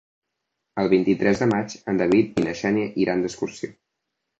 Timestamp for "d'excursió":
3.27-3.77